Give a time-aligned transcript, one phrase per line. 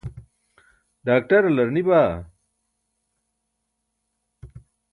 [1.05, 2.13] ḍaakṭarlar ni baa?